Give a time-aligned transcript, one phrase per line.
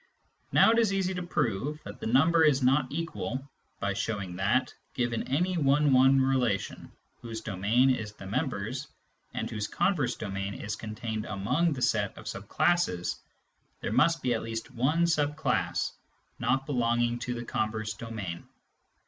[0.51, 3.47] Now it is easy to prove that the number is not equal,
[3.79, 8.87] by showing that, given any one one relation whose domain is the members
[9.35, 13.21] and whose converse domain is contained among the set of sub classes,
[13.81, 15.93] there must be at least one sub class
[16.39, 18.47] not belonging to the converse domain.